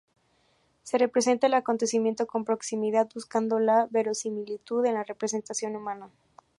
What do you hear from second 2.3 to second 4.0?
proximidad, buscando la